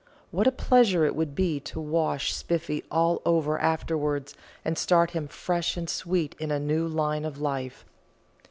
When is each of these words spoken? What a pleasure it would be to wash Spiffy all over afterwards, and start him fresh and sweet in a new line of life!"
What 0.31 0.47
a 0.47 0.51
pleasure 0.51 1.05
it 1.05 1.15
would 1.15 1.35
be 1.35 1.59
to 1.59 1.79
wash 1.79 2.33
Spiffy 2.33 2.83
all 2.89 3.21
over 3.23 3.59
afterwards, 3.59 4.33
and 4.65 4.75
start 4.75 5.11
him 5.11 5.27
fresh 5.27 5.77
and 5.77 5.87
sweet 5.87 6.35
in 6.39 6.49
a 6.49 6.57
new 6.59 6.87
line 6.87 7.23
of 7.23 7.39
life!" 7.39 7.85